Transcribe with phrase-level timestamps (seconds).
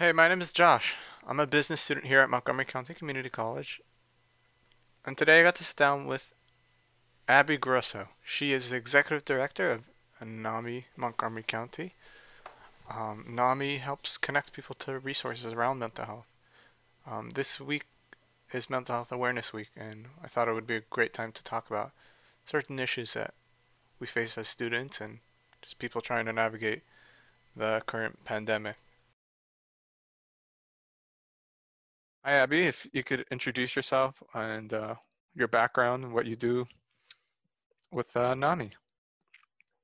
[0.00, 0.94] Hey, my name is Josh.
[1.28, 3.82] I'm a business student here at Montgomery County Community College.
[5.04, 6.32] And today I got to sit down with
[7.28, 8.08] Abby Grosso.
[8.24, 9.82] She is the executive director of
[10.26, 11.92] NAMI Montgomery County.
[12.88, 16.26] Um, NAMI helps connect people to resources around mental health.
[17.06, 17.84] Um, this week
[18.54, 21.44] is Mental Health Awareness Week, and I thought it would be a great time to
[21.44, 21.92] talk about
[22.46, 23.34] certain issues that
[23.98, 25.18] we face as students and
[25.60, 26.84] just people trying to navigate
[27.54, 28.76] the current pandemic.
[32.22, 32.66] Hi, Abby.
[32.66, 34.94] If you could introduce yourself and uh,
[35.34, 36.66] your background and what you do
[37.92, 38.72] with uh, NAMI.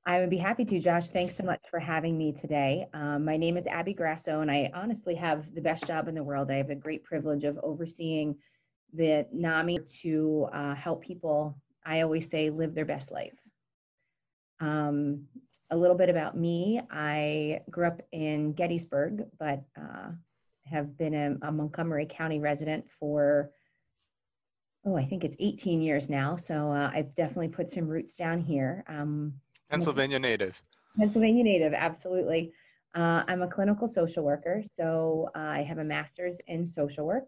[0.05, 1.09] I would be happy to, Josh.
[1.09, 2.85] Thanks so much for having me today.
[2.93, 6.23] Um, my name is Abby Grasso, and I honestly have the best job in the
[6.23, 6.51] world.
[6.51, 8.35] I have the great privilege of overseeing
[8.93, 13.33] the NAMI to uh, help people, I always say, live their best life.
[14.59, 15.25] Um,
[15.71, 20.11] a little bit about me I grew up in Gettysburg, but uh,
[20.69, 23.51] have been a, a Montgomery County resident for
[24.85, 26.37] oh, I think it's 18 years now.
[26.37, 28.85] So uh, I've definitely put some roots down here.
[28.87, 29.33] Um,
[29.69, 30.61] Pennsylvania native.
[30.97, 32.53] Pennsylvania native, absolutely.
[32.95, 37.27] Uh, I'm a clinical social worker, so I have a master's in social work.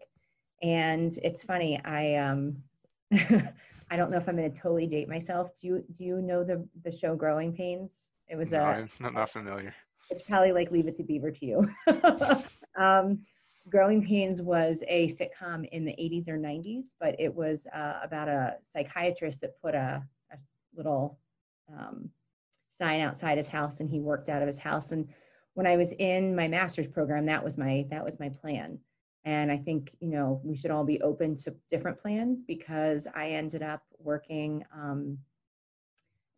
[0.62, 2.56] And it's funny, I um,
[3.12, 5.50] I don't know if I'm going to totally date myself.
[5.60, 8.08] Do you do you know the the show Growing Pains?
[8.28, 8.88] It was no, a.
[9.04, 9.74] I'm not familiar.
[10.10, 11.70] It's probably like Leave It to Beaver to you.
[12.80, 13.20] um,
[13.68, 18.28] Growing Pains was a sitcom in the 80s or 90s, but it was uh, about
[18.28, 20.36] a psychiatrist that put a, a
[20.74, 21.18] little
[21.72, 22.10] um,
[22.70, 24.92] sign outside his house and he worked out of his house.
[24.92, 25.08] And
[25.54, 28.78] when i was in my master's program that was my that was my plan.
[29.24, 33.30] And i think you know we should all be open to different plans because i
[33.30, 35.18] ended up working um,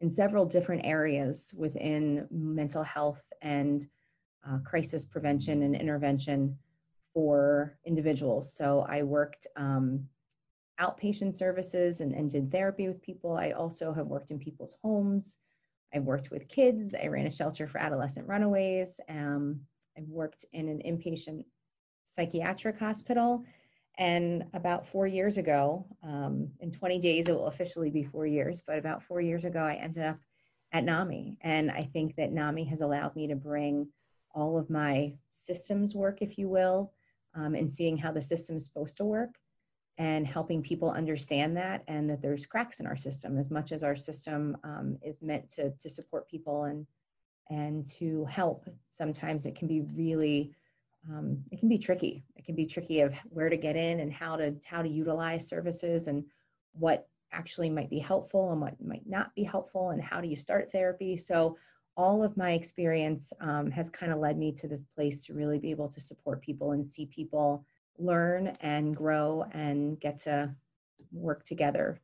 [0.00, 3.86] in several different areas within mental health and
[4.48, 6.56] uh, crisis prevention and intervention
[7.14, 10.06] for individuals so i worked um,
[10.80, 15.38] outpatient services and, and did therapy with people i also have worked in people's homes
[15.94, 16.94] I've worked with kids.
[16.94, 18.98] I ran a shelter for adolescent runaways.
[19.08, 19.60] Um,
[19.96, 21.44] I've worked in an inpatient
[22.04, 23.44] psychiatric hospital.
[23.98, 28.62] And about four years ago, um, in 20 days, it will officially be four years,
[28.66, 30.18] but about four years ago, I ended up
[30.72, 31.36] at NAMI.
[31.42, 33.88] And I think that NAMI has allowed me to bring
[34.34, 36.92] all of my systems work, if you will,
[37.34, 39.34] um, and seeing how the system is supposed to work
[39.98, 43.82] and helping people understand that and that there's cracks in our system as much as
[43.82, 46.86] our system um, is meant to, to support people and
[47.50, 48.64] and to help.
[48.90, 50.54] Sometimes it can be really
[51.10, 52.24] um, it can be tricky.
[52.36, 55.46] It can be tricky of where to get in and how to how to utilize
[55.46, 56.24] services and
[56.72, 60.36] what actually might be helpful and what might not be helpful and how do you
[60.36, 61.16] start therapy.
[61.16, 61.56] So
[61.96, 65.58] all of my experience um, has kind of led me to this place to really
[65.58, 67.64] be able to support people and see people
[67.98, 70.50] learn and grow and get to
[71.12, 72.00] work together.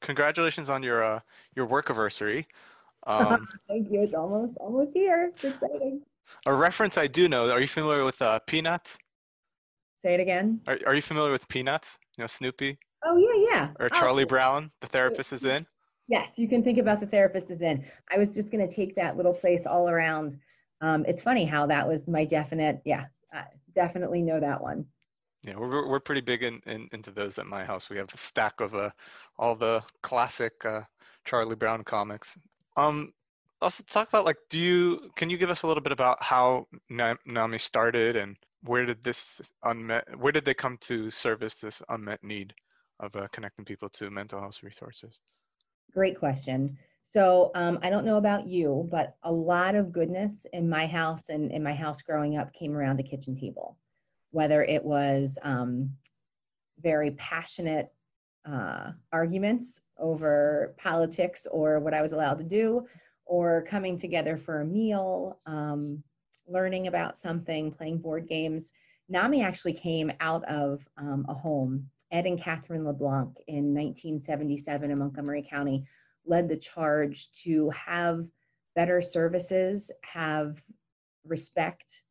[0.00, 1.20] Congratulations on your uh,
[1.54, 2.46] your work anniversary.
[3.08, 4.02] Um, Thank you.
[4.02, 5.30] It's almost almost here.
[5.36, 6.02] It's exciting.
[6.44, 7.52] A reference I do know.
[7.52, 8.98] Are you familiar with uh, Peanuts?
[10.04, 10.60] Say it again.
[10.66, 12.00] Are Are you familiar with Peanuts?
[12.18, 12.76] You know Snoopy.
[13.04, 13.68] Oh yeah, yeah.
[13.78, 14.26] Or Charlie oh.
[14.26, 15.66] Brown, the therapist is in.
[16.08, 17.84] Yes, you can think about the therapist is in.
[18.10, 20.38] I was just going to take that little place all around.
[20.80, 22.80] Um, it's funny how that was my definite.
[22.84, 23.42] Yeah, uh,
[23.74, 24.86] definitely know that one.
[25.42, 27.88] Yeah, we're we're pretty big in, in into those at my house.
[27.88, 28.90] We have a stack of uh,
[29.38, 30.82] all the classic uh,
[31.24, 32.36] Charlie Brown comics.
[32.76, 33.12] Um,
[33.60, 36.66] also talk about like, do you can you give us a little bit about how
[36.90, 42.22] NAMI started and where did this unmet where did they come to service this unmet
[42.22, 42.54] need
[43.00, 45.20] of uh, connecting people to mental health resources?
[45.96, 46.76] Great question.
[47.00, 51.30] So um, I don't know about you, but a lot of goodness in my house
[51.30, 53.78] and in my house growing up came around the kitchen table,
[54.30, 55.88] whether it was um,
[56.82, 57.90] very passionate
[58.44, 62.86] uh, arguments over politics or what I was allowed to do,
[63.24, 66.02] or coming together for a meal, um,
[66.46, 68.70] learning about something, playing board games.
[69.08, 71.88] NAMI actually came out of um, a home.
[72.10, 75.84] Ed and Catherine LeBlanc in 1977 in Montgomery County
[76.24, 78.26] led the charge to have
[78.74, 80.62] better services, have
[81.24, 82.02] respect,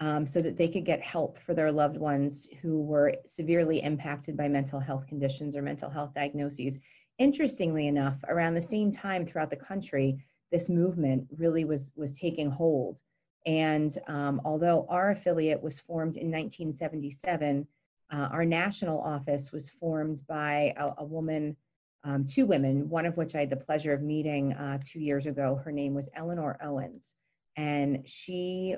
[0.00, 4.36] um, so that they could get help for their loved ones who were severely impacted
[4.36, 6.78] by mental health conditions or mental health diagnoses.
[7.18, 12.50] Interestingly enough, around the same time throughout the country, this movement really was, was taking
[12.50, 12.98] hold.
[13.46, 17.66] And um, although our affiliate was formed in 1977,
[18.12, 21.56] uh, our national office was formed by a, a woman
[22.02, 25.26] um, two women, one of which I had the pleasure of meeting uh, two years
[25.26, 25.60] ago.
[25.62, 27.14] Her name was Eleanor Owens.
[27.56, 28.76] And she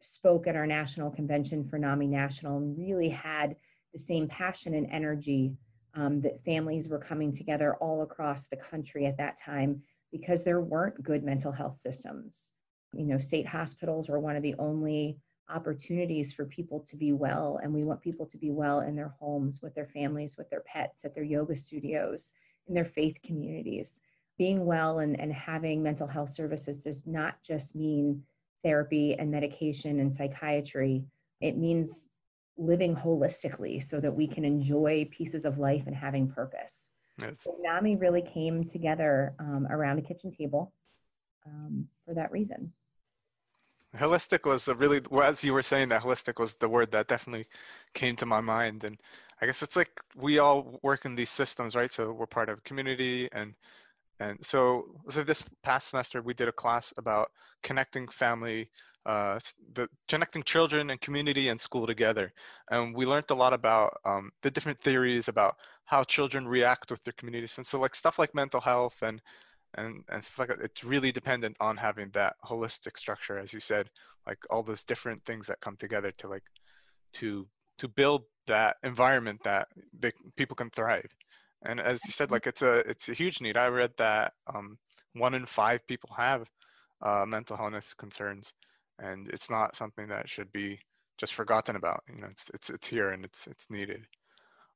[0.00, 3.56] spoke at our national convention for NAMI National and really had
[3.92, 5.54] the same passion and energy
[5.94, 10.60] um, that families were coming together all across the country at that time because there
[10.60, 12.52] weren't good mental health systems.
[12.94, 15.18] You know, state hospitals were one of the only
[15.52, 19.14] opportunities for people to be well, and we want people to be well in their
[19.20, 22.32] homes, with their families, with their pets, at their yoga studios,
[22.68, 24.00] in their faith communities.
[24.38, 28.22] Being well and, and having mental health services does not just mean
[28.64, 31.04] therapy and medication and psychiatry.
[31.40, 32.08] It means
[32.56, 36.90] living holistically so that we can enjoy pieces of life and having purpose.
[37.20, 37.42] Yes.
[37.42, 40.72] So NAMI really came together um, around a kitchen table
[41.46, 42.72] um, for that reason.
[43.96, 47.46] Holistic was a really, as you were saying that, holistic was the word that definitely
[47.94, 48.84] came to my mind.
[48.84, 48.98] And
[49.40, 51.92] I guess it's like we all work in these systems, right?
[51.92, 53.54] So we're part of a community and
[54.20, 58.70] and so, so this past semester we did a class about connecting family
[59.04, 59.38] uh,
[59.74, 62.32] the connecting children and community and school together.
[62.70, 65.56] And we learned a lot about um, the different theories about
[65.86, 67.54] how children react with their communities.
[67.56, 69.20] And so like stuff like mental health and,
[69.74, 73.60] and, and stuff like that, it's really dependent on having that holistic structure, as you
[73.60, 73.90] said,
[74.26, 76.44] like all those different things that come together to like,
[77.14, 77.46] to,
[77.78, 81.10] to build that environment that they, people can thrive.
[81.64, 83.56] And as you said, like it's a, it's a huge need.
[83.56, 84.78] I read that um,
[85.14, 86.48] one in five people have
[87.00, 88.52] uh, mental health concerns
[88.98, 90.78] and it's not something that should be
[91.18, 92.02] just forgotten about.
[92.08, 94.06] You know, it's it's it's here and it's it's needed.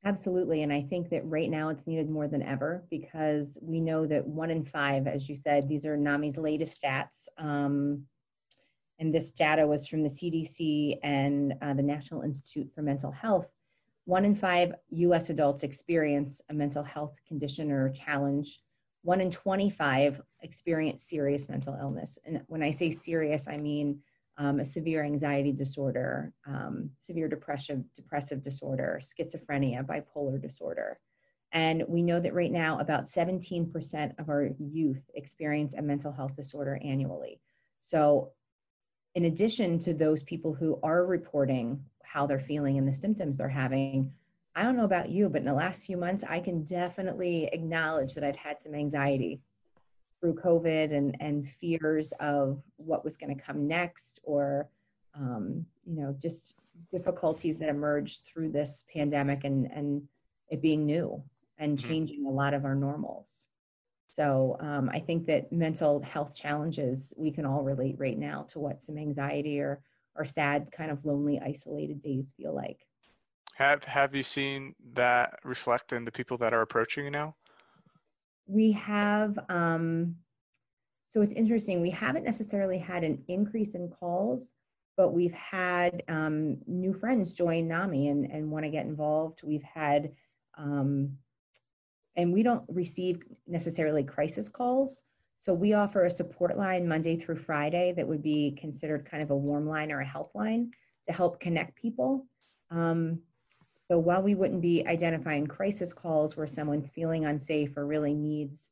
[0.06, 4.06] Absolutely, and I think that right now it's needed more than ever because we know
[4.06, 7.26] that one in five, as you said, these are NAMI's latest stats.
[7.38, 8.05] Um,
[9.00, 13.49] and this data was from the CDC and uh, the National Institute for Mental Health.
[14.05, 18.61] One in five US adults experience a mental health condition or challenge
[19.03, 22.17] one in 25 experience serious mental illness.
[22.25, 24.00] And when I say serious, I mean
[24.38, 30.99] um, a severe anxiety disorder, um, severe depressive, depressive disorder, schizophrenia, bipolar disorder.
[31.53, 36.37] And we know that right now about 17% of our youth experience a mental health
[36.37, 37.41] disorder annually.
[37.81, 38.33] So,
[39.15, 43.49] in addition to those people who are reporting how they're feeling and the symptoms they're
[43.49, 44.12] having,
[44.55, 48.15] I don't know about you, but in the last few months, I can definitely acknowledge
[48.15, 49.41] that I've had some anxiety
[50.21, 54.69] through COVID and, and fears of what was going to come next or,
[55.15, 56.55] um, you know, just
[56.91, 60.03] difficulties that emerged through this pandemic and, and
[60.49, 61.23] it being new
[61.59, 61.89] and mm-hmm.
[61.89, 63.47] changing a lot of our normals.
[64.09, 68.59] So um, I think that mental health challenges, we can all relate right now to
[68.59, 69.83] what some anxiety or,
[70.15, 72.79] or sad, kind of lonely, isolated days feel like.
[73.57, 77.37] Have Have you seen that reflect in the people that are approaching you now?
[78.46, 79.38] We have.
[79.48, 80.16] Um,
[81.10, 81.81] so it's interesting.
[81.81, 84.54] We haven't necessarily had an increase in calls,
[84.96, 89.40] but we've had um, new friends join NAMI and, and want to get involved.
[89.43, 90.12] We've had,
[90.58, 91.16] um,
[92.16, 95.02] and we don't receive necessarily crisis calls.
[95.38, 99.31] So we offer a support line Monday through Friday that would be considered kind of
[99.31, 100.70] a warm line or a helpline
[101.06, 102.26] to help connect people.
[102.70, 103.20] Um,
[103.88, 108.71] so while we wouldn't be identifying crisis calls where someone's feeling unsafe or really needs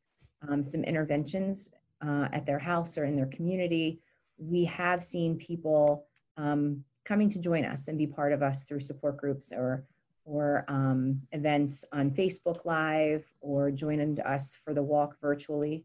[0.49, 1.71] um, some interventions
[2.05, 4.01] uh, at their house or in their community,
[4.39, 6.07] we have seen people
[6.37, 9.85] um, coming to join us and be part of us through support groups or
[10.27, 15.85] or um, events on Facebook Live or joining us for the walk virtually.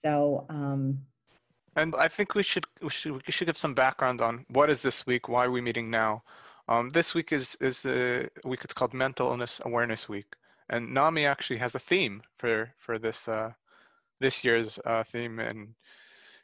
[0.00, 0.46] So.
[0.48, 1.00] Um,
[1.76, 4.80] and I think we should, we should we should give some background on what is
[4.80, 6.22] this week, why are we meeting now,
[6.68, 8.60] um, this week is is a week.
[8.64, 10.34] It's called Mental Illness Awareness Week,
[10.68, 13.52] and NAMI actually has a theme for for this uh,
[14.20, 15.74] this year's uh, theme, and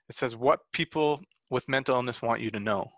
[0.09, 2.93] it says what people with mental illness want you to know.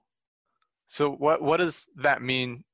[0.88, 2.64] So what what does that mean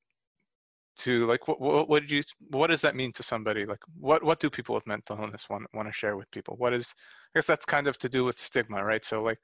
[0.99, 4.25] to like what what, what did you what does that mean to somebody like what
[4.25, 6.57] what do people with mental illness want want to share with people?
[6.57, 6.87] What is
[7.35, 9.05] I guess that's kind of to do with stigma, right?
[9.05, 9.39] So like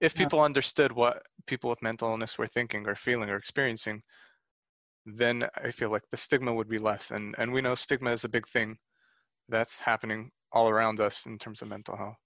[0.00, 4.02] if people understood what people with mental illness were thinking or feeling or experiencing,
[5.06, 7.10] then I feel like the stigma would be less.
[7.10, 8.78] And and we know stigma is a big thing
[9.48, 12.16] that's happening all around us in terms of mental health.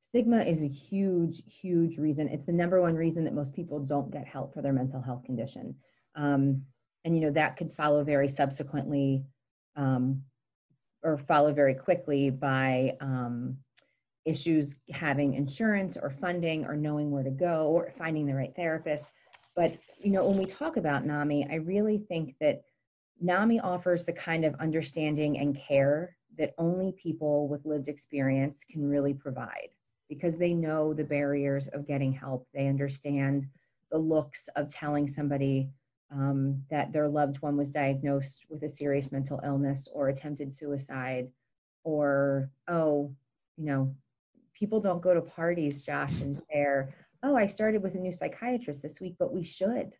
[0.00, 2.28] Stigma is a huge, huge reason.
[2.28, 5.24] It's the number one reason that most people don't get help for their mental health
[5.24, 5.74] condition.
[6.14, 6.62] Um,
[7.04, 9.24] and you know that could follow very subsequently
[9.76, 10.22] um,
[11.02, 13.58] or follow very quickly by um,
[14.24, 19.12] issues having insurance or funding or knowing where to go or finding the right therapist
[19.56, 22.62] but you know, when we talk about NAMI, I really think that
[23.20, 28.88] NAMI offers the kind of understanding and care that only people with lived experience can
[28.88, 29.68] really provide
[30.08, 32.46] because they know the barriers of getting help.
[32.52, 33.46] They understand
[33.90, 35.70] the looks of telling somebody
[36.12, 41.28] um, that their loved one was diagnosed with a serious mental illness or attempted suicide,
[41.82, 43.12] or, oh,
[43.56, 43.94] you know,
[44.52, 46.94] people don't go to parties, Josh, and share,
[47.24, 49.92] oh, I started with a new psychiatrist this week, but we should.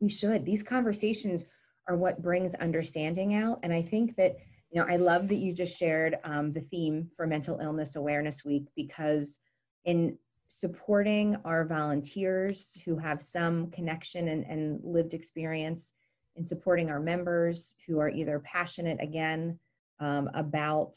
[0.00, 0.44] We should.
[0.44, 1.44] These conversations
[1.88, 3.60] are what brings understanding out.
[3.62, 4.36] And I think that,
[4.70, 8.44] you know, I love that you just shared um, the theme for Mental Illness Awareness
[8.44, 9.38] Week because
[9.84, 10.16] in
[10.48, 15.92] supporting our volunteers who have some connection and, and lived experience
[16.36, 19.58] in supporting our members who are either passionate again
[20.00, 20.94] um, about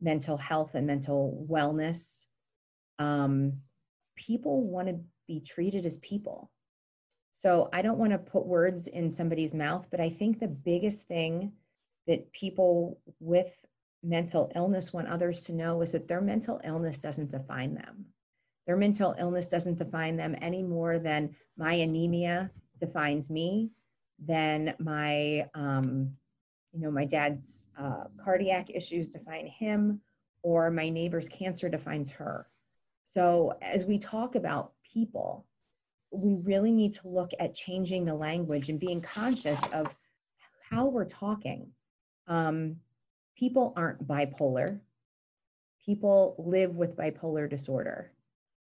[0.00, 2.24] mental health and mental wellness
[2.98, 3.54] um,
[4.16, 6.50] people want to be treated as people
[7.34, 11.06] so i don't want to put words in somebody's mouth but i think the biggest
[11.06, 11.52] thing
[12.06, 13.52] that people with
[14.02, 18.04] mental illness want others to know is that their mental illness doesn't define them
[18.66, 22.50] their mental illness doesn't define them any more than my anemia
[22.80, 23.70] defines me,
[24.24, 26.12] than my, um,
[26.72, 30.00] you know, my dad's uh, cardiac issues define him,
[30.42, 32.46] or my neighbor's cancer defines her.
[33.12, 35.44] So as we talk about people,
[36.10, 39.86] we really need to look at changing the language and being conscious of
[40.70, 41.66] how we're talking.
[42.26, 42.76] Um,
[43.36, 44.80] people aren't bipolar.
[45.84, 48.12] People live with bipolar disorder.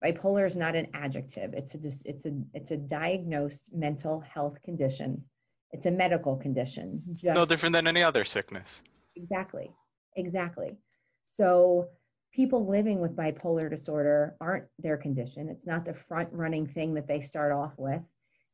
[0.01, 1.53] Bipolar is not an adjective.
[1.53, 5.21] It's a it's a it's a diagnosed mental health condition.
[5.73, 7.03] It's a medical condition.
[7.11, 8.83] Just no different than any other sickness.
[9.17, 9.69] Exactly.
[10.15, 10.77] Exactly.
[11.25, 11.89] So
[12.33, 17.07] people living with bipolar disorder aren't their condition it's not the front running thing that
[17.07, 18.01] they start off with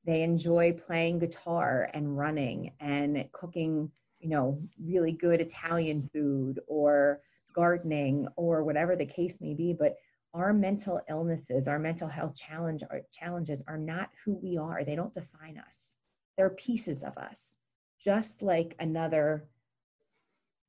[0.05, 3.89] they enjoy playing guitar and running and cooking
[4.19, 7.21] you know really good italian food or
[7.53, 9.95] gardening or whatever the case may be but
[10.35, 14.83] our mental illnesses, our mental health challenge, our challenges are not who we are.
[14.83, 15.95] They don't define us.
[16.37, 17.57] They're pieces of us,
[18.03, 19.47] just like another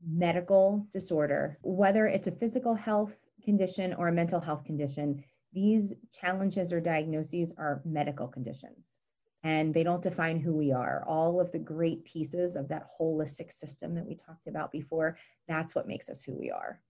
[0.05, 3.13] medical disorder, whether it's a physical health
[3.45, 5.23] condition or a mental health condition.
[5.53, 9.01] These challenges or diagnoses are medical conditions
[9.45, 11.05] and they don't define who we are.
[11.07, 15.75] All of the great pieces of that holistic system that we talked about before, that's
[15.75, 16.81] what makes us who we are.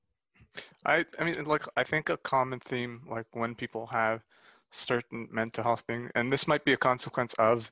[0.86, 4.22] I I mean like I think a common theme like when people have
[4.70, 7.70] certain mental health thing and this might be a consequence of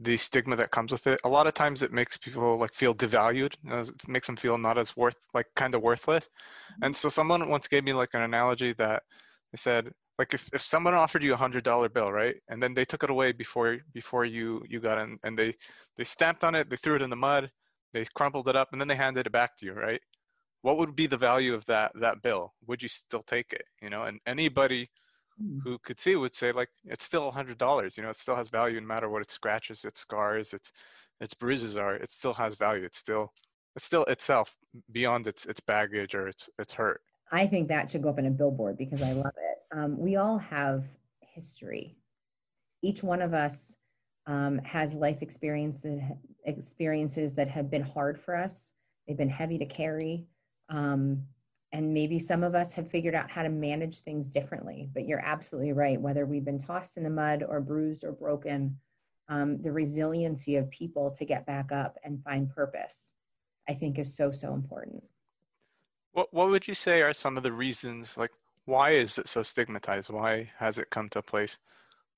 [0.00, 1.20] the stigma that comes with it.
[1.24, 3.54] A lot of times it makes people like feel devalued.
[3.62, 6.24] You know, it makes them feel not as worth like kind of worthless.
[6.24, 6.84] Mm-hmm.
[6.84, 9.02] And so someone once gave me like an analogy that
[9.52, 12.74] they said like if, if someone offered you a hundred dollar bill right and then
[12.74, 15.54] they took it away before before you you got in and they
[15.96, 17.50] they stamped on it they threw it in the mud
[17.92, 20.00] they crumpled it up and then they handed it back to you right
[20.62, 23.90] what would be the value of that that bill would you still take it you
[23.90, 24.88] know and anybody.
[25.64, 28.36] Who could see would say like it's still a hundred dollars you know it still
[28.36, 30.70] has value no matter what its scratches its scars its
[31.20, 33.32] its bruises are it still has value it's still
[33.76, 34.56] it's still itself
[34.92, 37.00] beyond its its baggage or its its hurt.
[37.32, 39.76] I think that should go up in a billboard because i love it.
[39.76, 40.84] Um, we all have
[41.20, 41.96] history.
[42.82, 43.74] Each one of us
[44.26, 46.00] um, has life experiences
[46.44, 48.72] experiences that have been hard for us.
[49.06, 50.26] They've been heavy to carry.
[50.68, 51.24] Um,
[51.74, 55.18] and maybe some of us have figured out how to manage things differently, but you're
[55.18, 56.00] absolutely right.
[56.00, 58.78] Whether we've been tossed in the mud or bruised or broken,
[59.28, 63.14] um, the resiliency of people to get back up and find purpose,
[63.68, 65.02] I think is so, so important.
[66.12, 68.30] What, what would you say are some of the reasons, like,
[68.66, 70.10] why is it so stigmatized?
[70.10, 71.58] Why has it come to a place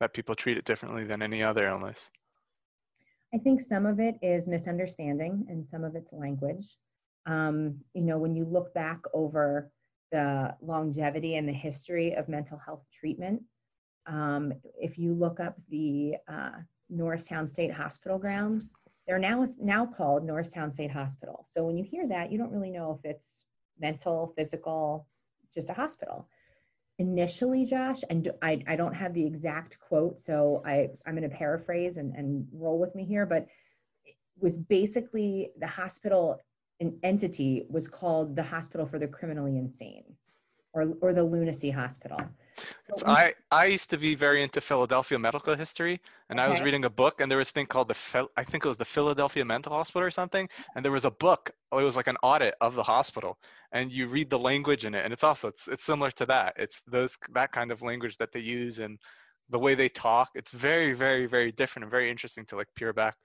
[0.00, 2.10] that people treat it differently than any other illness?
[3.34, 6.66] I think some of it is misunderstanding and some of it's language.
[7.26, 9.70] Um, you know, when you look back over
[10.12, 13.42] the longevity and the history of mental health treatment,
[14.06, 16.52] um, if you look up the uh,
[16.88, 18.72] Norristown State Hospital grounds,
[19.06, 21.44] they're now now called Norristown State Hospital.
[21.50, 23.44] So when you hear that, you don't really know if it's
[23.78, 25.06] mental, physical,
[25.52, 26.28] just a hospital.
[26.98, 31.36] Initially, Josh, and I, I don't have the exact quote, so I, I'm going to
[31.36, 33.46] paraphrase and, and roll with me here, but
[34.06, 36.40] it was basically the hospital
[36.80, 40.04] an entity was called the Hospital for the Criminally Insane
[40.72, 42.18] or, or the Lunacy Hospital.
[42.96, 46.46] So I, I used to be very into Philadelphia medical history, and okay.
[46.46, 48.68] I was reading a book, and there was a thing called the I think it
[48.68, 51.50] was the Philadelphia Mental Hospital or something, and there was a book.
[51.70, 53.38] Oh, it was like an audit of the hospital,
[53.72, 56.54] and you read the language in it, and it's also it's it's similar to that.
[56.56, 58.98] It's those that kind of language that they use and
[59.50, 60.30] the way they talk.
[60.34, 63.16] It's very very very different and very interesting to like peer back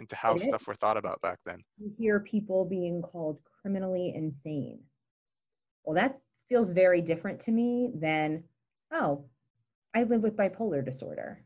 [0.00, 1.62] into how stuff were thought about back then.
[1.78, 4.80] You hear people being called criminally insane.
[5.84, 8.42] Well, that feels very different to me than,
[8.92, 9.26] oh,
[9.94, 11.44] I live with bipolar disorder.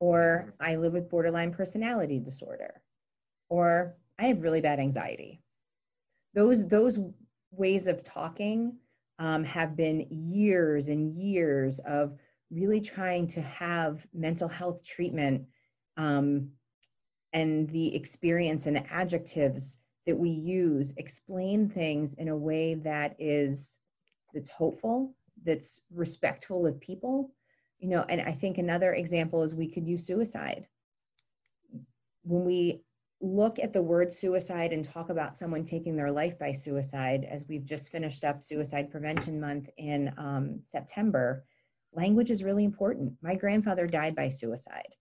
[0.00, 2.82] or I live with borderline personality disorder,
[3.48, 5.42] or I have really bad anxiety.
[6.34, 6.98] Those, those
[7.50, 8.76] ways of talking
[9.18, 12.16] um, have been years and years of
[12.50, 15.46] really trying to have mental health treatment
[15.96, 16.50] um,
[17.32, 23.14] and the experience and the adjectives that we use explain things in a way that
[23.18, 23.78] is
[24.32, 27.30] that's hopeful that's respectful of people
[27.78, 30.66] you know and i think another example is we could use suicide.
[32.22, 32.82] When we
[33.20, 37.44] look at the word suicide and talk about someone taking their life by suicide as
[37.48, 41.44] we've just finished up suicide prevention month in um, september
[41.92, 43.12] language is really important.
[43.22, 44.94] My grandfather died by suicide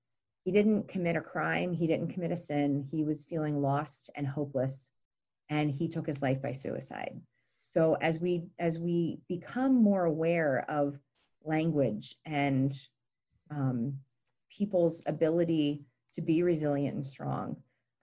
[0.48, 4.26] he didn't commit a crime he didn't commit a sin he was feeling lost and
[4.26, 4.92] hopeless
[5.50, 7.20] and he took his life by suicide.
[7.66, 10.98] So as we as we become more aware of
[11.44, 12.74] language and
[13.52, 13.98] um,
[14.50, 17.58] people's ability to be resilient and strong,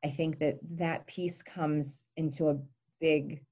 [0.05, 2.59] I think that that piece comes into a
[3.01, 3.43] big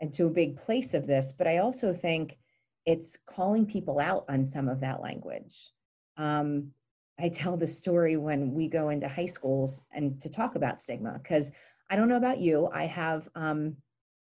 [0.00, 1.32] into a big place of this.
[1.36, 2.36] But I also think
[2.84, 5.70] it's calling people out on some of that language.
[6.16, 6.72] Um,
[7.20, 11.18] I tell the story when we go into high schools and to talk about stigma
[11.22, 11.50] because
[11.90, 12.68] I don't know about you.
[12.72, 13.76] I have um,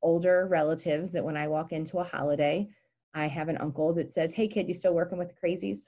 [0.02, 2.68] older relatives that when I walk into a holiday,
[3.14, 5.80] I have an uncle that says, Hey, kid, you still working with the crazies?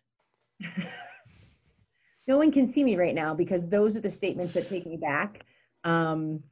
[2.27, 4.97] no one can see me right now because those are the statements that take me
[4.97, 5.45] back
[5.85, 6.43] um,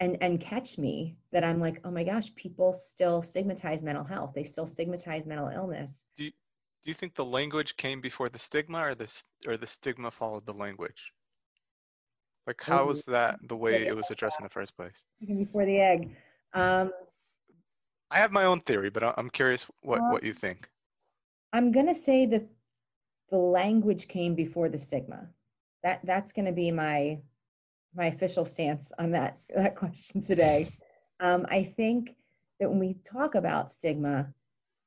[0.00, 4.32] and, and catch me that I'm like, oh my gosh, people still stigmatize mental health.
[4.34, 6.04] They still stigmatize mental illness.
[6.16, 6.32] Do you,
[6.84, 9.08] do you think the language came before the stigma or the,
[9.46, 11.12] or the stigma followed the language?
[12.46, 15.02] Like, how was that the way it was addressed in the first place?
[15.26, 16.14] Before the egg.
[16.52, 16.92] Um,
[18.10, 20.68] I have my own theory, but I'm curious what, what you think.
[21.54, 22.46] I'm going to say that
[23.30, 25.28] the language came before the stigma.
[25.82, 27.20] That that's going to be my
[27.94, 30.68] my official stance on that that question today.
[31.20, 32.16] Um, I think
[32.58, 34.34] that when we talk about stigma,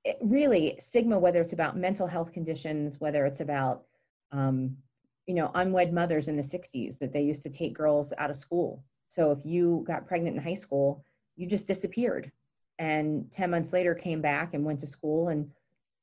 [0.08, 3.84] it really stigma, whether it's about mental health conditions, whether it's about
[4.32, 4.78] um,
[5.26, 8.38] you know, unwed mothers in the 60s that they used to take girls out of
[8.38, 8.84] school.
[9.10, 11.04] So if you got pregnant in high school,
[11.36, 12.32] you just disappeared.
[12.80, 15.52] And 10 months later came back and went to school and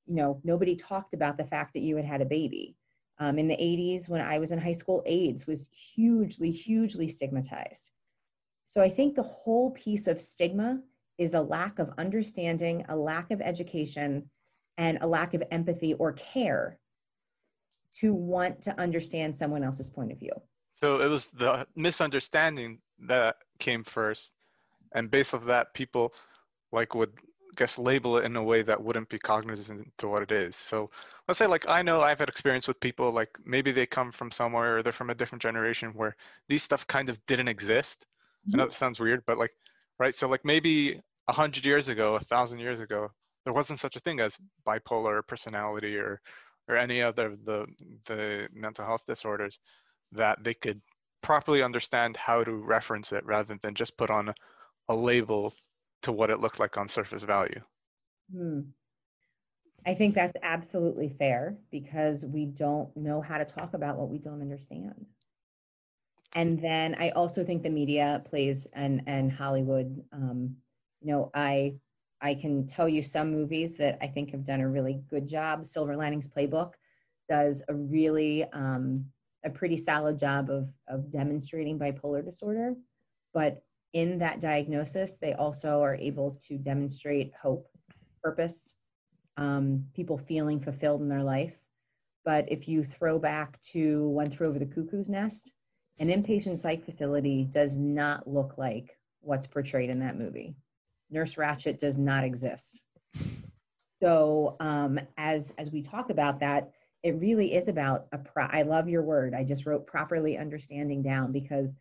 [0.07, 2.77] you know, nobody talked about the fact that you had had a baby.
[3.19, 7.91] Um, in the 80s, when I was in high school, AIDS was hugely, hugely stigmatized.
[8.67, 10.81] So I think the whole piece of stigma
[11.19, 14.31] is a lack of understanding, a lack of education,
[14.77, 16.79] and a lack of empathy or care
[18.01, 20.33] to want to understand someone else's point of view.
[20.75, 24.33] So it was the misunderstanding that came first,
[24.93, 26.13] and based off that, people
[26.73, 27.13] like would
[27.55, 30.57] guess label it in a way that wouldn't be cognizant to what it is.
[30.57, 30.91] So
[31.29, 34.31] let's say like I know I've had experience with people like maybe they come from
[34.31, 36.17] somewhere or they're from a different generation where
[36.49, 38.07] these stuff kind of didn't exist.
[38.49, 38.55] Mm-hmm.
[38.55, 38.71] I know mm-hmm.
[38.71, 39.53] that sounds weird, but like
[39.99, 40.15] right.
[40.15, 43.09] So like maybe a hundred years ago, a thousand years ago,
[43.45, 46.21] there wasn't such a thing as bipolar personality or
[46.69, 47.67] or any other the
[48.07, 49.59] the mental health disorders
[50.13, 50.81] that they could
[51.23, 54.35] properly understand how to reference it rather than just put on
[54.89, 55.55] a label
[56.03, 57.61] to what it looked like on surface value.
[58.31, 58.61] Hmm.
[59.87, 64.19] I think that's absolutely fair because we don't know how to talk about what we
[64.19, 65.07] don't understand.
[66.35, 70.03] And then I also think the media plays and and Hollywood.
[70.13, 70.57] Um,
[71.01, 71.75] you know, I
[72.21, 75.67] I can tell you some movies that I think have done a really good job.
[75.67, 76.73] Silver Linings Playbook
[77.29, 79.07] does a really um,
[79.45, 82.75] a pretty solid job of of demonstrating bipolar disorder,
[83.33, 87.69] but in that diagnosis, they also are able to demonstrate hope,
[88.23, 88.75] purpose,
[89.37, 91.55] um, people feeling fulfilled in their life.
[92.25, 95.53] But if you throw back to One Flew Over the Cuckoo's Nest,
[95.99, 100.57] an inpatient psych facility does not look like what's portrayed in that movie.
[101.11, 102.81] Nurse Ratched does not exist.
[104.03, 106.71] So um, as as we talk about that,
[107.03, 109.35] it really is about a pro- I love your word.
[109.35, 111.77] I just wrote properly understanding down because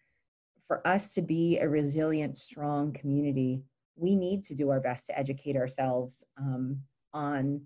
[0.63, 3.63] for us to be a resilient, strong community,
[3.95, 6.79] we need to do our best to educate ourselves um,
[7.13, 7.61] on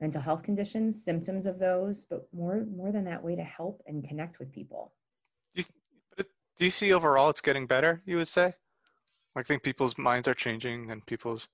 [0.00, 4.06] mental health conditions, symptoms of those, but more more than that, way to help and
[4.06, 4.92] connect with people.
[6.58, 8.02] Do you, see overall it's getting better?
[8.06, 8.54] You would say.
[9.36, 11.48] I think people's minds are changing and people's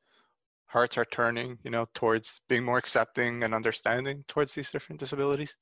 [0.67, 5.55] hearts are turning, you know, towards being more accepting and understanding towards these different disabilities?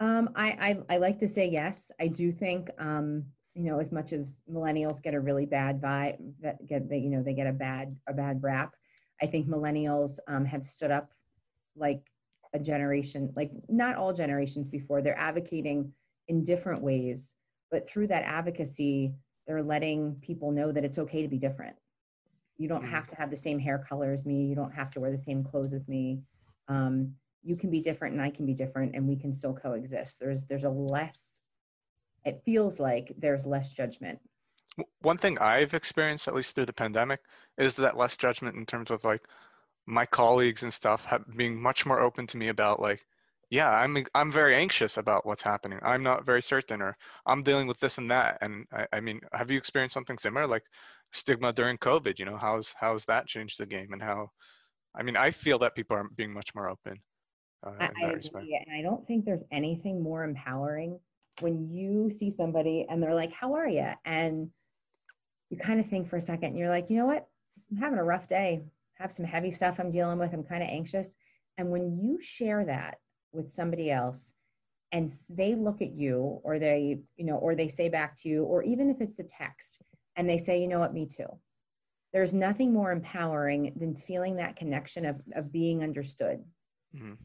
[0.00, 0.48] Um, I,
[0.88, 1.90] I, I like to say yes.
[2.00, 6.18] I do think, um, you know, as much as millennials get a really bad vibe,
[6.66, 8.74] get they, you know, they get a bad a bad rap.
[9.22, 11.10] I think millennials um, have stood up
[11.76, 12.02] like
[12.52, 15.92] a generation, like not all generations before, they're advocating
[16.28, 17.34] in different ways,
[17.70, 19.14] but through that advocacy,
[19.46, 21.76] they're letting people know that it's okay to be different.
[22.56, 22.90] You don't Mhm.
[22.90, 24.44] have to have the same hair color as me.
[24.46, 26.22] You don't have to wear the same clothes as me.
[26.68, 30.20] Um, you can be different and I can be different and we can still coexist.
[30.20, 31.40] There's there's a less
[32.24, 34.20] it feels like there's less judgment.
[35.00, 37.20] One thing I've experienced, at least through the pandemic,
[37.56, 39.22] is that less judgment in terms of like
[39.86, 43.06] my colleagues and stuff have, being much more open to me about like,
[43.50, 45.80] yeah, I'm I'm very anxious about what's happening.
[45.82, 48.38] I'm not very certain, or I'm dealing with this and that.
[48.40, 50.62] And I, I mean, have you experienced something similar, like
[51.10, 52.20] stigma during COVID?
[52.20, 54.30] You know, how's how's that changed the game, and how?
[54.94, 57.00] I mean, I feel that people are being much more open.
[57.66, 61.00] Uh, I, in I that agree, and I don't think there's anything more empowering
[61.40, 64.50] when you see somebody and they're like, "How are you?" and
[65.50, 67.26] you kind of think for a second, and you're like, "You know what?
[67.72, 68.62] I'm having a rough day.
[69.00, 70.32] I have some heavy stuff I'm dealing with.
[70.32, 71.08] I'm kind of anxious."
[71.58, 72.98] And when you share that
[73.32, 74.32] with somebody else,
[74.92, 78.44] and they look at you, or they, you know, or they say back to you,
[78.44, 79.78] or even if it's a text,
[80.16, 80.94] and they say, "You know what?
[80.94, 81.38] Me too."
[82.12, 86.44] There's nothing more empowering than feeling that connection of, of being understood
[86.94, 87.16] Mhm.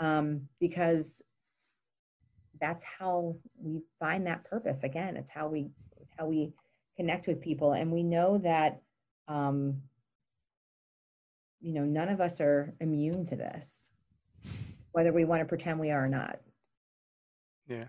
[0.00, 1.22] um, because
[2.60, 5.70] that's how we find that purpose again it's how we
[6.00, 6.52] it's how we
[6.96, 8.80] connect with people and we know that
[9.28, 9.82] um,
[11.60, 13.88] you know none of us are immune to this
[14.92, 16.38] whether we want to pretend we are or not
[17.68, 17.84] Yeah,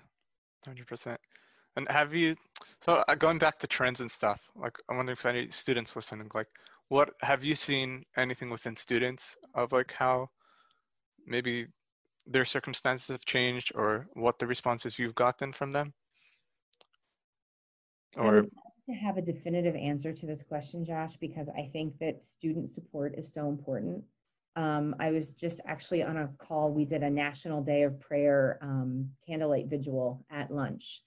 [0.66, 1.20] hundred percent.
[1.76, 2.36] And have you?
[2.86, 6.30] So uh, going back to trends and stuff, like I'm wondering if any students listening,
[6.34, 6.48] like,
[6.90, 10.30] what have you seen anything within students of like how
[11.26, 11.68] maybe
[12.26, 15.94] their circumstances have changed, or what the responses you've gotten from them,
[18.16, 18.44] or
[18.88, 23.16] to have a definitive answer to this question, Josh, because I think that student support
[23.18, 24.04] is so important.
[24.56, 26.72] Um, I was just actually on a call.
[26.72, 31.02] We did a National Day of Prayer um, candlelight vigil at lunch,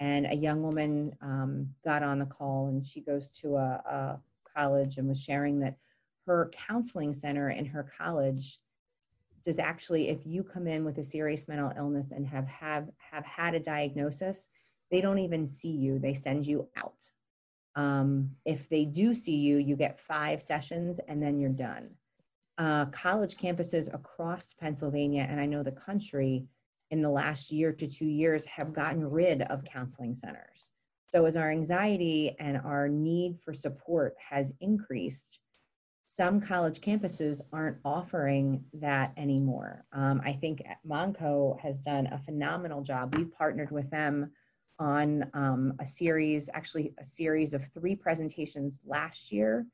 [0.00, 4.20] and a young woman um, got on the call, and she goes to a, a
[4.56, 5.76] college and was sharing that
[6.26, 8.58] her counseling center in her college
[9.44, 13.24] does actually, if you come in with a serious mental illness and have have have
[13.24, 14.48] had a diagnosis,
[14.90, 17.10] they don't even see you they send you out
[17.76, 21.90] um, if they do see you you get five sessions and then you're done
[22.58, 26.46] uh, college campuses across pennsylvania and i know the country
[26.90, 30.72] in the last year to two years have gotten rid of counseling centers
[31.08, 35.38] so as our anxiety and our need for support has increased
[36.06, 42.82] some college campuses aren't offering that anymore um, i think Montco has done a phenomenal
[42.82, 44.30] job we've partnered with them
[44.78, 49.66] on um, a series, actually a series of three presentations last year.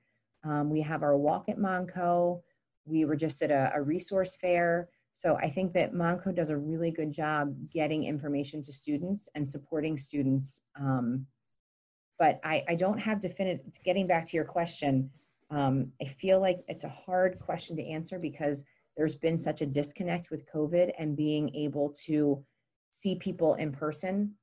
[0.44, 2.40] Um, we have our walk at Montco.
[2.86, 4.88] We were just at a, a resource fair.
[5.12, 9.48] So I think that Montco does a really good job getting information to students and
[9.48, 10.60] supporting students.
[10.78, 11.26] Um,
[12.18, 15.10] but I, I don't have definite, getting back to your question,
[15.50, 18.64] um, I feel like it's a hard question to answer because
[18.96, 22.44] there's been such a disconnect with COVID and being able to
[22.90, 24.34] see people in person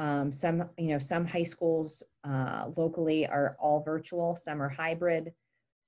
[0.00, 5.34] um, some, you know, some high schools uh, locally are all virtual, some are hybrid.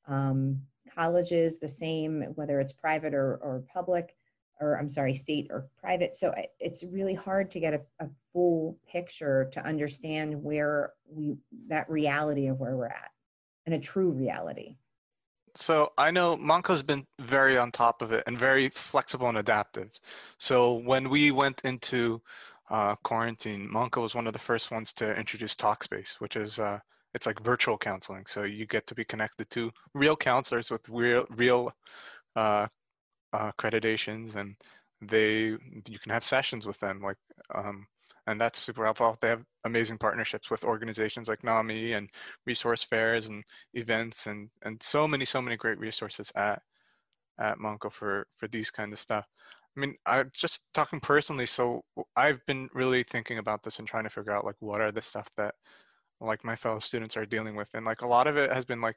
[0.07, 0.61] Um,
[0.95, 4.17] colleges, the same, whether it's private or, or public,
[4.61, 6.15] or I'm sorry, state or private.
[6.15, 11.37] So it's really hard to get a, a full picture to understand where we,
[11.69, 13.11] that reality of where we're at
[13.67, 14.77] and a true reality.
[15.55, 19.91] So I know Montco's been very on top of it and very flexible and adaptive.
[20.39, 22.23] So when we went into
[22.71, 26.79] uh, quarantine, Monco was one of the first ones to introduce Talkspace, which is uh,
[27.15, 28.25] it's like virtual counseling.
[28.27, 31.73] So you get to be connected to real counselors with real real
[32.37, 32.67] uh,
[33.33, 34.57] uh, accreditations, and
[35.01, 35.57] they
[35.89, 37.01] you can have sessions with them.
[37.03, 37.19] Like
[37.55, 37.87] um,
[38.27, 39.17] and that's super helpful.
[39.21, 42.09] They have amazing partnerships with organizations like NAMI and
[42.47, 43.45] resource fairs and
[43.75, 46.63] events and and so many so many great resources at
[47.39, 49.27] at Montco for for these kind of stuff.
[49.77, 51.47] I mean, I'm just talking personally.
[51.47, 51.83] So
[52.17, 55.03] I've been really thinking about this and trying to figure out like what are the
[55.03, 55.55] stuff that
[56.23, 58.81] like my fellow students are dealing with, and like a lot of it has been
[58.81, 58.97] like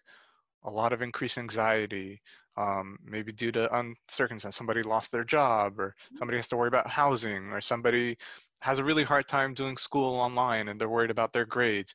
[0.64, 2.22] a lot of increased anxiety,
[2.58, 4.56] um, maybe due to uncircumstance.
[4.56, 8.18] Somebody lost their job, or somebody has to worry about housing, or somebody
[8.66, 11.94] has a really hard time doing school online and they're worried about their grades.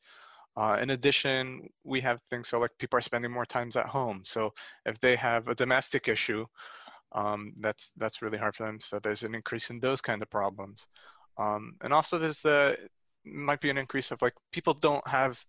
[0.56, 4.22] Uh, in addition, we have things so like people are spending more times at home.
[4.24, 4.52] So
[4.86, 6.46] if they have a domestic issue,
[7.12, 8.78] um, that's that's really hard for them.
[8.80, 10.86] So there's an increase in those kind of problems.
[11.38, 12.76] Um, and also there's the
[13.24, 15.44] might be an increase of like people don't have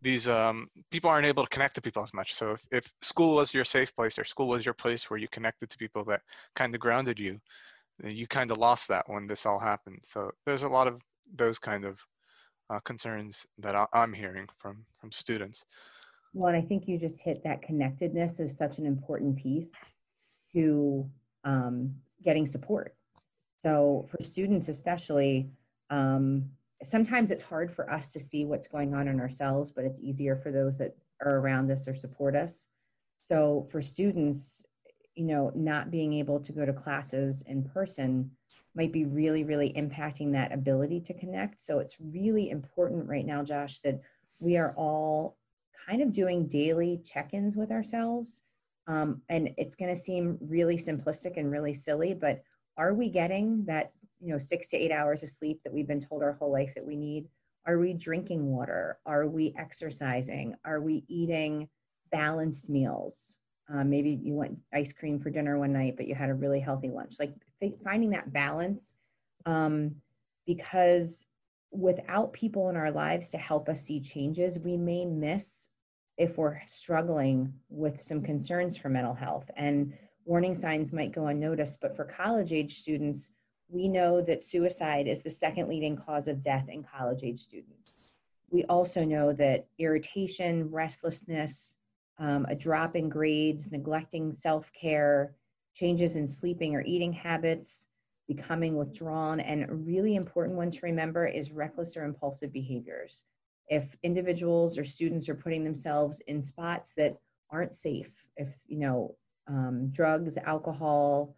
[0.00, 2.34] these um, people aren't able to connect to people as much.
[2.34, 5.28] So if, if school was your safe place or school was your place where you
[5.28, 6.22] connected to people that
[6.56, 7.40] kind of grounded you,
[8.02, 10.00] you kind of lost that when this all happened.
[10.04, 11.00] So there's a lot of
[11.32, 12.00] those kind of
[12.68, 15.64] uh, concerns that I, I'm hearing from from students.
[16.34, 19.70] Well, and I think you just hit that connectedness is such an important piece
[20.54, 21.08] to
[21.44, 22.94] um, getting support.
[23.62, 25.50] So for students, especially,
[25.90, 26.50] um,
[26.84, 30.36] sometimes it's hard for us to see what's going on in ourselves, but it's easier
[30.36, 32.66] for those that are around us or support us.
[33.24, 34.64] So for students,
[35.14, 38.30] you know, not being able to go to classes in person
[38.74, 41.62] might be really, really impacting that ability to connect.
[41.62, 44.00] So it's really important right now, Josh, that
[44.40, 45.36] we are all
[45.86, 48.40] kind of doing daily check ins with ourselves.
[48.86, 52.42] Um, and it's going to seem really simplistic and really silly, but
[52.76, 56.00] are we getting that you know six to eight hours of sleep that we've been
[56.00, 57.28] told our whole life that we need?
[57.66, 58.98] Are we drinking water?
[59.04, 60.54] Are we exercising?
[60.64, 61.68] Are we eating
[62.10, 63.36] balanced meals?
[63.72, 66.60] Uh, maybe you went ice cream for dinner one night but you had a really
[66.60, 67.16] healthy lunch.
[67.18, 67.34] Like
[67.84, 68.94] finding that balance
[69.46, 69.96] um,
[70.46, 71.24] because
[71.70, 75.68] without people in our lives to help us see changes we may miss
[76.18, 79.50] if we're struggling with some concerns for mental health.
[79.56, 83.30] And warning signs might go unnoticed but for college age students
[83.72, 88.10] we know that suicide is the second leading cause of death in college age students.
[88.50, 91.74] We also know that irritation, restlessness,
[92.18, 95.34] um, a drop in grades, neglecting self care,
[95.74, 97.86] changes in sleeping or eating habits,
[98.28, 103.24] becoming withdrawn, and a really important one to remember is reckless or impulsive behaviors.
[103.68, 107.16] If individuals or students are putting themselves in spots that
[107.50, 109.16] aren't safe, if you know
[109.48, 111.34] um, drugs, alcohol,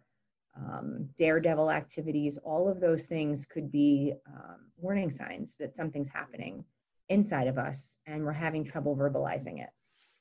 [0.57, 6.63] um, daredevil activities, all of those things could be um, warning signs that something's happening
[7.09, 9.69] inside of us and we're having trouble verbalizing it.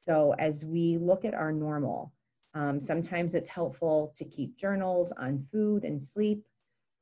[0.05, 2.13] So, as we look at our normal,
[2.55, 6.45] um, sometimes it's helpful to keep journals on food and sleep.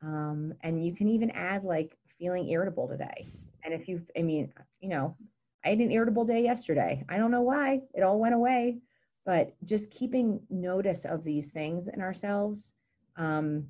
[0.02, 3.28] Um, and you can even add like feeling irritable today.
[3.64, 5.16] And if you, I mean, you know,
[5.64, 7.04] I had an irritable day yesterday.
[7.08, 8.78] I don't know why, it all went away.
[9.24, 12.72] But just keeping notice of these things in ourselves
[13.16, 13.66] um,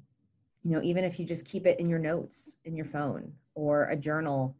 [0.65, 3.85] you know, even if you just keep it in your notes in your phone or
[3.85, 4.57] a journal,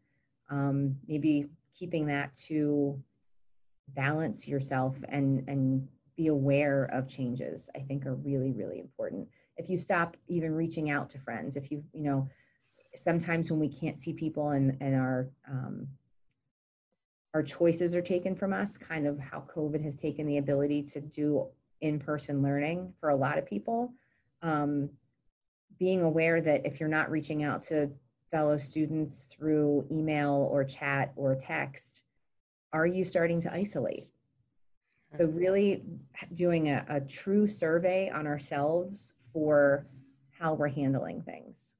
[0.49, 3.01] um, maybe keeping that to
[3.89, 9.27] balance yourself and and be aware of changes i think are really really important.
[9.55, 12.29] If you stop even reaching out to friends if you you know
[12.95, 15.87] sometimes when we can't see people and and our um,
[17.33, 21.01] our choices are taken from us kind of how covid has taken the ability to
[21.01, 21.47] do
[21.81, 23.91] in-person learning for a lot of people
[24.43, 24.89] um,
[25.79, 27.89] being aware that if you're not reaching out to
[28.29, 32.01] fellow students through email or chat or text,
[32.71, 34.07] are you starting to isolate?
[35.15, 35.83] So really
[36.33, 39.85] doing a, a true survey on ourselves for
[40.31, 41.73] how we're handling things.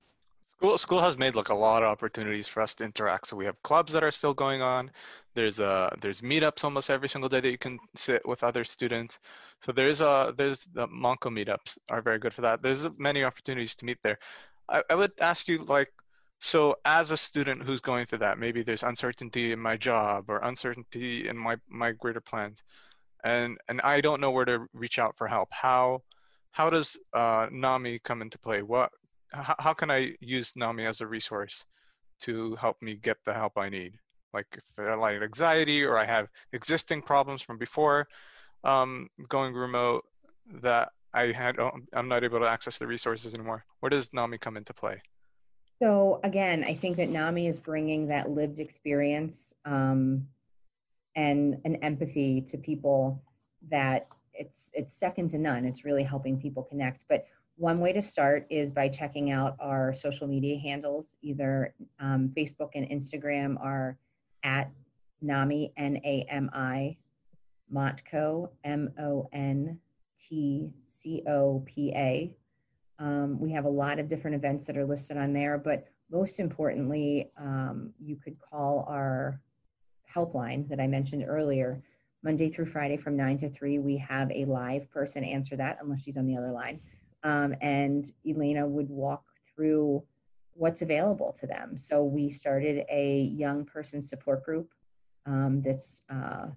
[0.64, 3.28] School school has made like a lot of opportunities for us to interact.
[3.28, 4.92] So we have clubs that are still going on.
[5.36, 9.20] There's uh there's meetups almost every single day that you can sit with other students.
[9.60, 12.62] So there's uh there's the Montco meetups are very good for that.
[12.62, 14.20] There's many opportunities to meet there.
[14.70, 15.92] I, I would ask you like
[16.40, 20.38] so as a student who's going through that, maybe there's uncertainty in my job or
[20.38, 22.64] uncertainty in my my greater plans,
[23.26, 25.50] and and I don't know where to reach out for help.
[25.52, 26.04] How
[26.52, 28.62] how does uh, NAMI come into play?
[28.62, 28.92] What
[29.34, 31.66] how, how can I use NAMI as a resource
[32.22, 33.94] to help me get the help I need?
[34.34, 38.08] Like if I like anxiety or I have existing problems from before
[38.64, 40.06] um, going remote
[40.62, 43.66] that I had, oh, I'm not able to access the resources anymore.
[43.80, 45.02] Where does NAMI come into play?
[45.82, 50.28] So again, I think that NAMI is bringing that lived experience um,
[51.16, 53.22] and an empathy to people
[53.70, 55.66] that it's it's second to none.
[55.66, 57.04] It's really helping people connect.
[57.08, 61.16] But one way to start is by checking out our social media handles.
[61.22, 63.98] Either um, Facebook and Instagram are
[64.44, 64.72] at
[65.22, 66.98] NAMI, N A M I,
[67.74, 69.80] Montco, M O N
[70.18, 72.36] T C O P A.
[73.00, 76.40] Um, we have a lot of different events that are listed on there, but most
[76.40, 79.42] importantly, um, you could call our
[80.14, 81.82] helpline that I mentioned earlier.
[82.24, 86.02] Monday through Friday from 9 to 3, we have a live person answer that, unless
[86.02, 86.80] she's on the other line
[87.24, 89.24] um, and Elena would walk
[89.56, 90.04] through
[90.54, 91.78] what's available to them.
[91.78, 94.72] So we started a young person support group
[95.26, 96.48] um, that's, uh,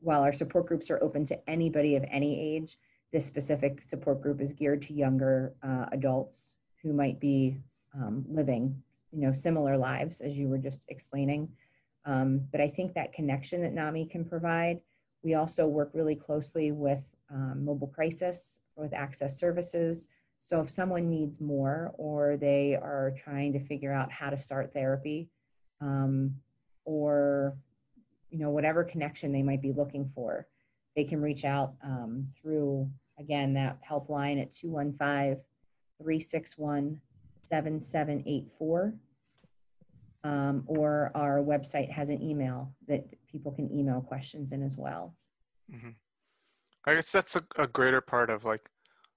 [0.00, 2.78] while our support groups are open to anybody of any age,
[3.12, 7.56] this specific support group is geared to younger uh, adults who might be
[7.94, 11.48] um, living, you know, similar lives as you were just explaining.
[12.04, 14.80] Um, but I think that connection that NAMI can provide.
[15.22, 20.06] We also work really closely with um, Mobile Crisis with Access Services.
[20.40, 24.72] So if someone needs more or they are trying to figure out how to start
[24.72, 25.28] therapy,
[25.80, 26.34] um,
[26.84, 27.56] or
[28.30, 30.46] you know whatever connection they might be looking for,
[30.94, 35.42] they can reach out um, through again that helpline at 215
[35.98, 37.00] 361
[37.44, 38.94] 7784
[40.26, 45.14] um, or our website has an email that people can email questions in as well.
[45.72, 45.90] Mm-hmm.
[46.86, 48.70] I guess that's a, a greater part of like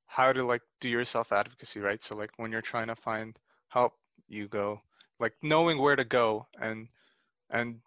[0.07, 2.03] how to like do your self advocacy, right?
[2.03, 3.37] So like when you're trying to find
[3.69, 3.93] help,
[4.27, 4.81] you go
[5.19, 6.87] like knowing where to go and
[7.49, 7.79] and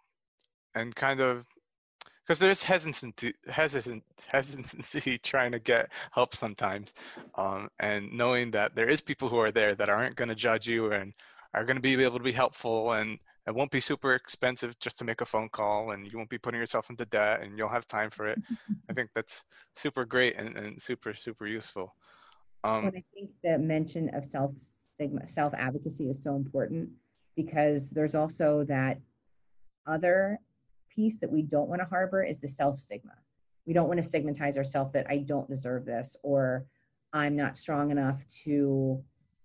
[0.75, 1.47] and kind of
[2.25, 6.93] because there's hesitancy hesitant hesitancy trying to get help sometimes
[7.37, 10.67] um, and knowing that there is people who are there that aren't going to judge
[10.67, 11.13] you and
[11.55, 14.97] are going to be able to be helpful and it won't be super expensive just
[14.99, 17.69] to make a phone call and you won't be putting yourself into debt and you'll
[17.69, 18.39] have time for it.
[18.89, 19.43] I think that's
[19.75, 21.95] super great and, and super super useful.
[22.65, 24.53] Um, and i think the mention of self
[24.95, 26.89] stigma self advocacy is so important
[27.35, 29.01] because there's also that
[29.87, 30.39] other
[30.95, 33.15] piece that we don't want to harbor is the self stigma.
[33.67, 36.67] We don't want to stigmatize ourselves that i don't deserve this or
[37.13, 39.03] i'm not strong enough to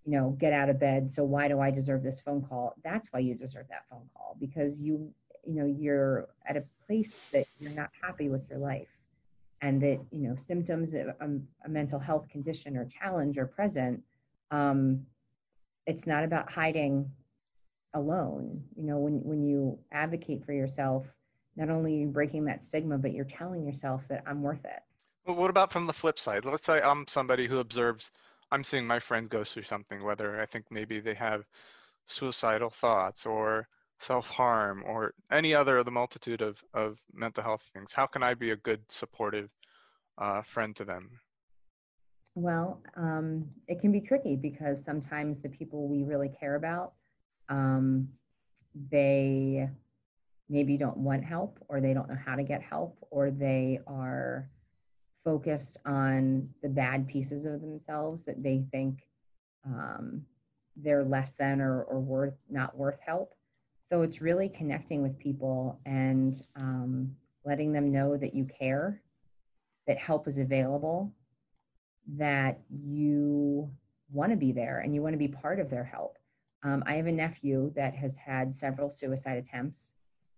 [0.08, 1.10] you know, get out of bed.
[1.10, 2.74] So why do I deserve this phone call?
[2.82, 5.12] That's why you deserve that phone call because you,
[5.46, 8.88] you know, you're at a place that you're not happy with your life
[9.60, 11.28] and that, you know, symptoms of a,
[11.66, 14.02] a mental health condition or challenge are present.
[14.50, 15.04] Um,
[15.86, 17.10] it's not about hiding
[17.92, 18.62] alone.
[18.76, 21.04] You know, when, when you advocate for yourself,
[21.54, 24.80] not only are you breaking that stigma, but you're telling yourself that I'm worth it.
[25.26, 26.46] Well, what about from the flip side?
[26.46, 28.10] Let's say I'm somebody who observes
[28.50, 31.44] I'm seeing my friend go through something, whether I think maybe they have
[32.06, 37.92] suicidal thoughts or self-harm or any other of the multitude of, of mental health things.
[37.92, 39.50] How can I be a good supportive
[40.16, 41.10] uh, friend to them?
[42.34, 46.92] Well, um, it can be tricky because sometimes the people we really care about,
[47.48, 48.08] um,
[48.90, 49.68] they
[50.48, 54.48] maybe don't want help or they don't know how to get help or they are
[55.28, 59.06] focused on the bad pieces of themselves that they think
[59.66, 60.24] um,
[60.74, 63.34] they're less than or, or worth not worth help.
[63.82, 67.14] So it's really connecting with people and um,
[67.44, 69.02] letting them know that you care,
[69.86, 71.12] that help is available,
[72.16, 73.70] that you
[74.10, 76.16] want to be there and you want to be part of their help.
[76.62, 79.92] Um, I have a nephew that has had several suicide attempts.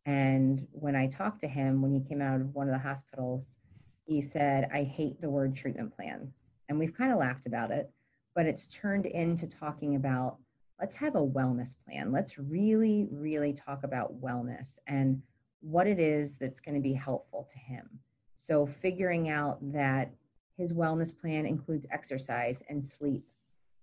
[0.05, 3.59] And when I talked to him, when he came out of one of the hospitals,
[4.07, 6.33] he said, I hate the word treatment plan.
[6.69, 7.91] And we've kind of laughed about it,
[8.35, 10.37] but it's turned into talking about
[10.81, 12.11] let's have a wellness plan.
[12.11, 15.23] Let's really, really talk about wellness and
[15.61, 18.01] what it is that's going to be helpful to him.
[18.37, 20.11] So, figuring out that
[20.57, 23.27] his wellness plan includes exercise and sleep,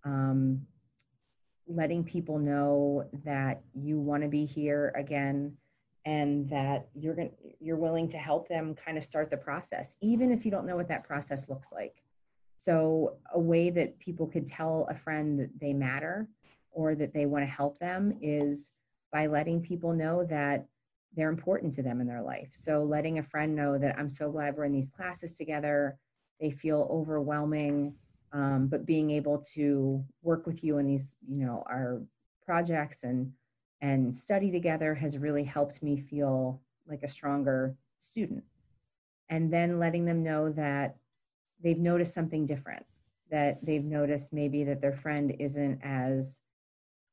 [0.03, 0.65] um,
[1.67, 5.56] letting people know that you want to be here again
[6.08, 10.32] and that you're going you're willing to help them kind of start the process even
[10.32, 12.02] if you don't know what that process looks like.
[12.56, 16.30] So a way that people could tell a friend that they matter
[16.72, 18.72] or that they want to help them is
[19.12, 20.65] by letting people know that
[21.13, 22.52] they're important to them in their life.
[22.54, 25.98] So letting a friend know that i'm so glad we're in these classes together.
[26.39, 27.96] They feel overwhelming
[28.32, 32.02] um, but being able to work with you in these you know our
[32.46, 33.34] projects and
[33.82, 38.44] and study together has really helped me feel like a stronger student.
[39.30, 40.98] And then letting them know that
[41.62, 42.86] they've noticed something different,
[43.30, 46.42] that they've noticed maybe that their friend isn't as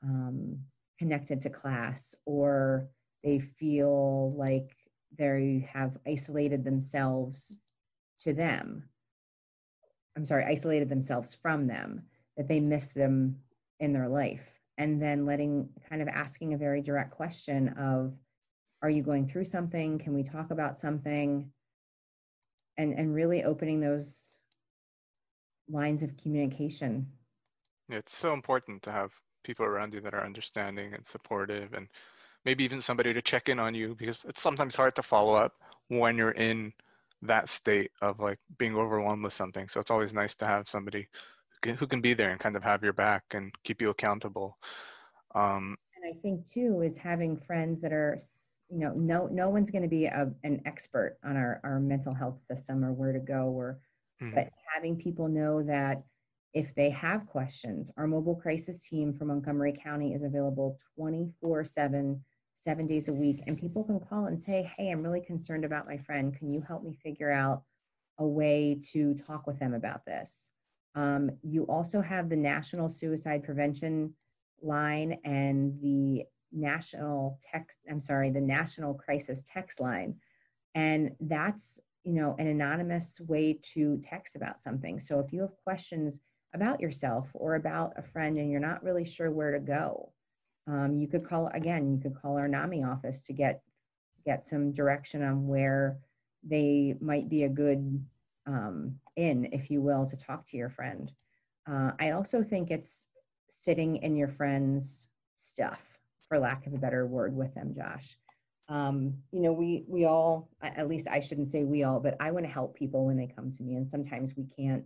[0.03, 0.61] um,
[0.99, 2.89] connected to class, or
[3.23, 4.77] they feel like
[5.17, 7.59] they have isolated themselves
[8.21, 8.85] to them.
[10.17, 12.05] I'm sorry, isolated themselves from them,
[12.37, 13.41] that they miss them
[13.81, 18.13] in their life and then letting kind of asking a very direct question of
[18.83, 19.99] are you going through something?
[19.99, 21.51] Can we talk about something?
[22.77, 24.39] And and really opening those
[25.69, 27.07] lines of communication.
[27.89, 29.13] It's so important to have
[29.45, 31.89] people around you that are understanding and supportive and
[32.45, 35.55] maybe even somebody to check in on you because it's sometimes hard to follow up
[35.89, 36.73] when you're in
[37.23, 39.69] that state of like being overwhelmed with something.
[39.69, 41.09] So it's always nice to have somebody
[41.73, 44.59] who can be there and kind of have your back and keep you accountable.
[45.35, 48.19] Um, and I think too is having friends that are,
[48.71, 52.15] you know, no no one's going to be a, an expert on our our mental
[52.15, 53.79] health system or where to go or,
[54.23, 54.35] mm-hmm.
[54.35, 56.03] but having people know that
[56.55, 62.25] if they have questions, our mobile crisis team from Montgomery County is available 24 7,
[62.57, 63.43] seven days a week.
[63.47, 66.37] And people can call and say, Hey, I'm really concerned about my friend.
[66.37, 67.65] Can you help me figure out
[68.19, 70.51] a way to talk with them about this?
[70.95, 74.15] Um, you also have the National Suicide Prevention
[74.63, 80.17] line and the National Text, I'm sorry, the National Crisis Text line.
[80.75, 85.01] And that's, you know, an anonymous way to text about something.
[85.01, 86.21] So if you have questions
[86.55, 90.13] about yourself or about a friend and you're not really sure where to go,
[90.67, 93.63] um, you could call again you could call our nami office to get
[94.25, 95.99] get some direction on where
[96.43, 98.05] they might be a good
[98.47, 101.13] um, in if you will to talk to your friend
[101.71, 103.07] uh, i also think it's
[103.51, 105.81] sitting in your friend's stuff
[106.29, 108.17] for lack of a better word with them josh
[108.69, 112.31] um, you know we we all at least i shouldn't say we all but i
[112.31, 114.85] want to help people when they come to me and sometimes we can't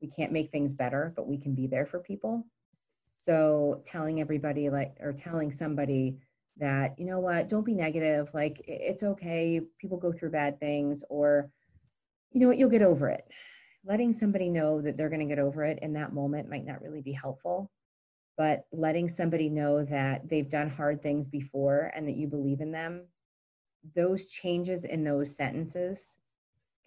[0.00, 2.44] we can't make things better but we can be there for people
[3.24, 6.16] so telling everybody like, or telling somebody
[6.56, 8.30] that, you know what, don't be negative.
[8.32, 9.60] Like it's okay.
[9.78, 11.50] People go through bad things or,
[12.32, 13.24] you know what, you'll get over it.
[13.84, 16.82] Letting somebody know that they're going to get over it in that moment might not
[16.82, 17.70] really be helpful,
[18.36, 22.72] but letting somebody know that they've done hard things before and that you believe in
[22.72, 23.06] them,
[23.96, 26.16] those changes in those sentences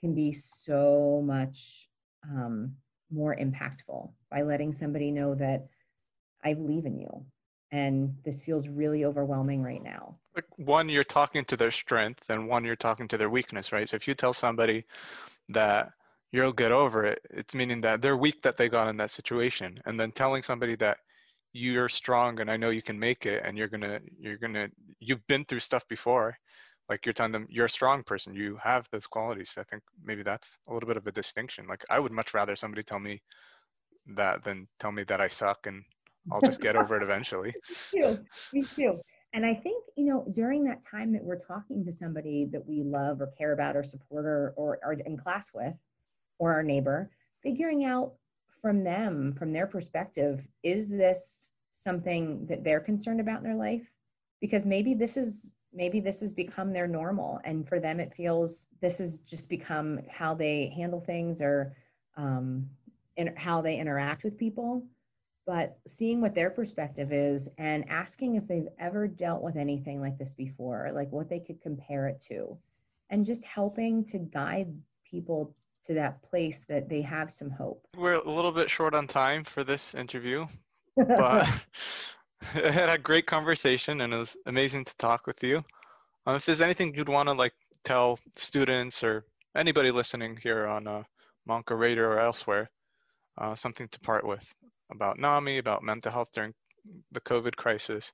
[0.02, 1.89] can be so much
[2.30, 2.76] um,
[3.12, 5.68] more impactful by letting somebody know that
[6.44, 7.26] I believe in you.
[7.72, 10.18] And this feels really overwhelming right now.
[10.58, 13.89] One, you're talking to their strength, and one, you're talking to their weakness, right?
[13.89, 14.86] So if you tell somebody
[15.50, 15.91] that
[16.32, 19.80] you'll get over it, it's meaning that they're weak that they got in that situation.
[19.86, 20.98] And then telling somebody that
[21.54, 24.70] you're strong and I know you can make it and you're gonna you're gonna
[25.00, 26.38] you've been through stuff before.
[26.89, 29.54] Like you're telling them you're a strong person, you have those qualities.
[29.58, 31.68] I think maybe that's a little bit of a distinction.
[31.68, 33.22] Like I would much rather somebody tell me
[34.16, 35.84] that than tell me that I suck and
[36.32, 37.54] I'll just get over it eventually.
[37.94, 38.20] Me too.
[38.52, 39.02] Me too.
[39.34, 42.84] And I think, you know, during that time that we're talking to somebody that we
[42.84, 45.74] love or care about or support or, or are in class with
[46.38, 47.10] or our neighbor,
[47.42, 48.14] figuring out
[48.62, 53.86] from them, from their perspective, is this something that they're concerned about in their life?
[54.40, 58.68] Because maybe this is maybe this has become their normal and for them it feels
[58.80, 61.76] this has just become how they handle things or
[62.16, 62.70] um,
[63.18, 64.84] in, how they interact with people
[65.46, 70.18] but seeing what their perspective is and asking if they've ever dealt with anything like
[70.18, 72.58] this before, like what they could compare it to,
[73.10, 74.74] and just helping to guide
[75.10, 77.86] people to that place that they have some hope.
[77.98, 80.48] We're a little bit short on time for this interview,
[80.96, 81.48] but
[82.56, 85.64] I had a great conversation and it was amazing to talk with you.
[86.26, 89.26] Um, if there's anything you'd want to like tell students or
[89.56, 91.04] anybody listening here on uh,
[91.48, 92.70] Montco Radio or elsewhere,
[93.38, 94.54] uh, something to part with
[94.92, 96.54] about NAMI, about mental health during
[97.12, 98.12] the COVID crisis,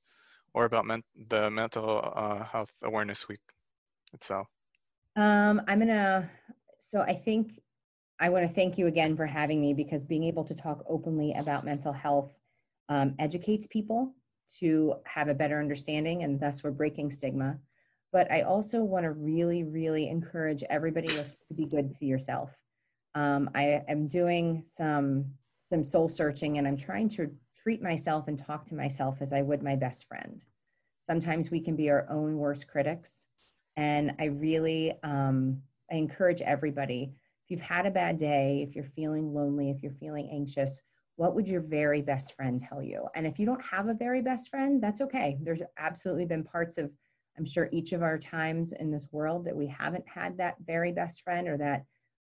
[0.54, 3.42] or about men- the Mental uh, Health Awareness Week
[4.14, 4.48] itself?
[5.16, 6.30] Um, I'm gonna.
[6.80, 7.60] So I think
[8.20, 11.34] I want to thank you again for having me because being able to talk openly
[11.34, 12.32] about mental health
[12.90, 14.14] um, educates people
[14.60, 17.58] to have a better understanding, and thus we're breaking stigma.
[18.12, 22.52] But I also want to really, really encourage everybody to be good to yourself.
[23.14, 25.26] Um, I am doing some
[25.70, 29.42] some soul searching and I'm trying to treat myself and talk to myself as I
[29.42, 30.44] would my best friend.
[31.02, 33.28] Sometimes we can be our own worst critics.
[33.78, 35.62] And I really um,
[35.92, 37.14] I encourage everybody
[37.50, 40.82] if you've had a bad day, if you're feeling lonely, if you're feeling anxious,
[41.16, 43.08] what would your very best friend tell you?
[43.16, 45.38] And if you don't have a very best friend, that's okay.
[45.42, 46.92] There's absolutely been parts of,
[47.38, 50.92] I'm sure, each of our times in this world that we haven't had that very
[50.92, 51.86] best friend or that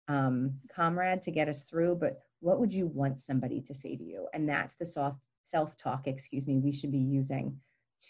[0.08, 1.96] um, comrade to get us through.
[2.00, 4.26] But what would you want somebody to say to you?
[4.34, 7.56] And that's the soft self talk, excuse me, we should be using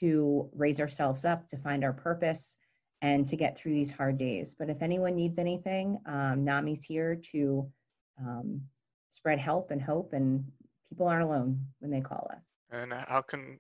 [0.01, 2.57] to raise ourselves up, to find our purpose,
[3.03, 4.57] and to get through these hard days.
[4.59, 7.71] But if anyone needs anything, um, NAMI's here to
[8.19, 8.63] um,
[9.11, 10.45] spread help and hope, and
[10.89, 12.43] people aren't alone when they call us.
[12.71, 13.59] And how can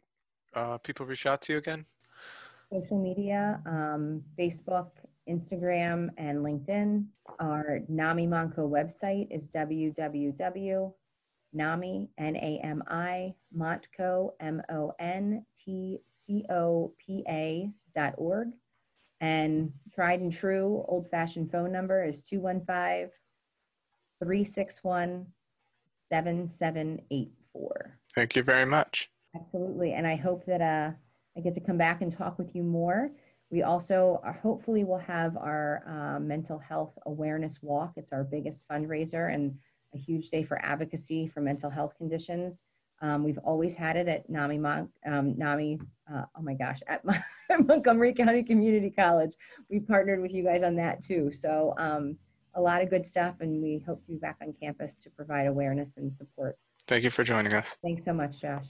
[0.54, 1.84] uh, people reach out to you again?
[2.72, 4.88] Social media, um, Facebook
[5.28, 7.06] Instagram, and LinkedIn.
[7.38, 10.92] Our NAMI Montco website is www.nami,
[12.18, 14.90] N-A-M-I, Montco, M-O-N-T-C-O-P-A
[17.94, 18.48] dot org.
[19.20, 23.10] And tried and true old fashioned phone number is 215
[24.18, 25.26] 361
[26.08, 27.98] 7784.
[28.14, 29.08] Thank you very much.
[29.34, 29.92] Absolutely.
[29.94, 30.90] And I hope that uh,
[31.36, 33.10] I get to come back and talk with you more.
[33.52, 37.92] We also are, hopefully will have our uh, mental health awareness walk.
[37.96, 39.54] It's our biggest fundraiser and
[39.94, 42.62] a huge day for advocacy for mental health conditions
[43.02, 45.80] Um, we've always had it at NAMI, Mon- um, NAMI
[46.12, 47.22] uh, oh my gosh, at Mon-
[47.66, 49.34] Montgomery County Community College.
[49.68, 51.30] We partnered with you guys on that too.
[51.30, 52.16] So um,
[52.54, 55.46] a lot of good stuff, and we hope to be back on campus to provide
[55.46, 56.56] awareness and support.
[56.86, 57.76] Thank you for joining us.
[57.82, 58.66] Thanks so much, Josh.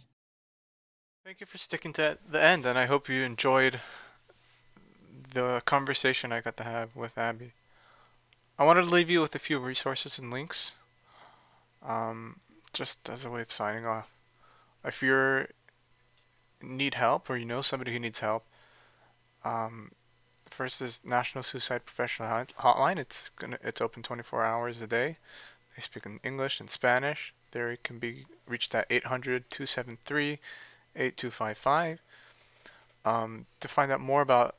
[1.25, 3.81] Thank you for sticking to the end, and I hope you enjoyed
[5.33, 7.53] the conversation I got to have with Abby.
[8.59, 10.73] I wanted to leave you with a few resources and links,
[11.83, 12.41] um,
[12.73, 14.09] just as a way of signing off.
[14.85, 15.47] If you
[16.61, 18.45] need help or you know somebody who needs help,
[19.45, 19.93] um,
[20.51, 22.29] first is National Suicide Professional
[22.61, 22.99] Hotline.
[22.99, 25.17] It's gonna it's open 24 hours a day.
[25.75, 27.33] They speak in English and Spanish.
[27.55, 30.39] It can be reached at 800 273
[30.95, 32.01] 8255.
[33.05, 34.55] Um, to find out more about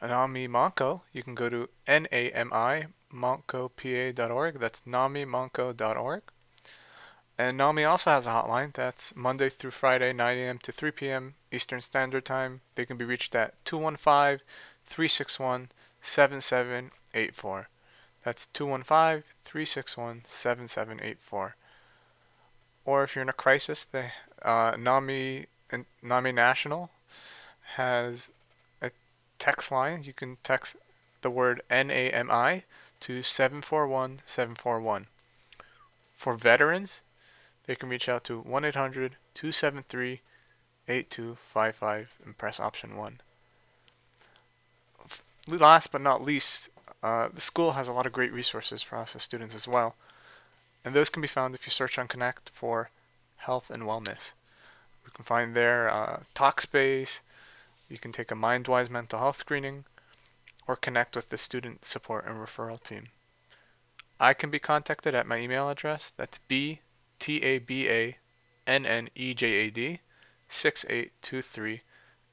[0.00, 4.60] NAMI Montco, you can go to N-A-M-I montcopa.org.
[4.60, 6.22] That's namimontco.org.
[7.40, 10.58] And NAMI also has a hotline that's Monday through Friday, 9 a.m.
[10.58, 11.34] to 3 p.m.
[11.52, 12.62] Eastern Standard Time.
[12.74, 14.44] They can be reached at 215
[14.86, 15.68] 361
[16.02, 17.68] 7784.
[18.24, 21.56] That's 215 361 7784.
[22.84, 24.06] Or if you're in a crisis, the
[24.42, 25.46] uh, NAMI,
[26.02, 26.90] NAMI National
[27.76, 28.28] has
[29.38, 30.02] text line.
[30.02, 30.76] You can text
[31.22, 32.64] the word NAMI
[33.00, 35.06] to 741 741.
[36.16, 37.02] For veterans,
[37.66, 40.20] they can reach out to 1 800 273
[40.88, 43.20] 8255 and press option 1.
[45.48, 46.68] Last but not least,
[47.02, 49.94] uh, the school has a lot of great resources for us as students as well.
[50.84, 52.90] And those can be found if you search on Connect for
[53.38, 54.32] health and wellness.
[55.04, 57.20] We can find there uh, Talkspace,
[57.88, 59.84] you can take a MindWise mental health screening,
[60.66, 63.08] or connect with the student support and referral team.
[64.20, 66.12] I can be contacted at my email address.
[66.16, 66.80] That's b
[67.18, 68.18] t a b a
[68.66, 70.00] n n e j a d
[70.48, 71.82] 6823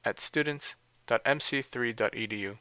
[0.04, 2.58] at students.mc3.edu.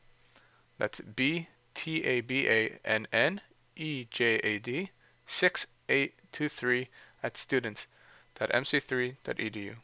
[0.77, 3.41] That's b t a b a n n
[3.75, 4.91] e j a d
[5.27, 6.87] 6823
[7.23, 9.75] at students.mc3.edu.